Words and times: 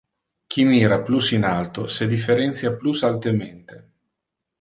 Qui 0.53 0.63
mira 0.69 0.95
plus 1.09 1.29
in 1.37 1.43
alto 1.49 1.85
se 1.97 2.07
differentia 2.13 2.73
plus 2.79 3.03
altemente. 3.11 3.79